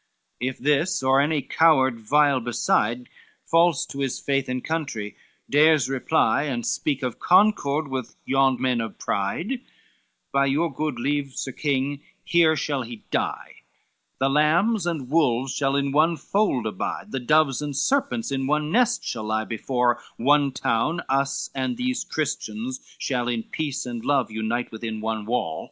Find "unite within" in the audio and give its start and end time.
24.31-24.99